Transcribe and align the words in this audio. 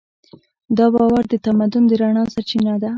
دا 0.77 0.85
باور 0.95 1.23
د 1.31 1.33
تمدن 1.45 1.83
د 1.87 1.91
رڼا 2.01 2.23
سرچینه 2.33 2.73
ده. 2.81 2.89